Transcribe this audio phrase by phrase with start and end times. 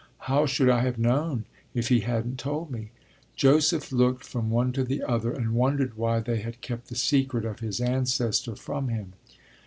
[0.25, 1.45] How should I have known
[1.75, 2.89] if he hadn't told me?
[3.35, 7.45] Joseph looked from one to the other and wondered why they had kept the secret
[7.45, 9.13] of his ancestor from him.